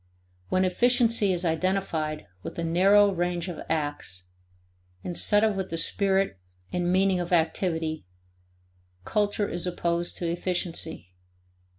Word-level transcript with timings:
When 0.49 0.65
efficiency 0.65 1.31
is 1.31 1.45
identified 1.45 2.25
with 2.41 2.57
a 2.57 2.63
narrow 2.63 3.11
range 3.11 3.47
of 3.47 3.61
acts, 3.69 4.23
instead 5.03 5.43
of 5.43 5.55
with 5.55 5.69
the 5.69 5.77
spirit 5.77 6.39
and 6.73 6.91
meaning 6.91 7.19
of 7.19 7.31
activity, 7.31 8.07
culture 9.05 9.47
is 9.47 9.67
opposed 9.67 10.17
to 10.17 10.27
efficiency. 10.27 11.09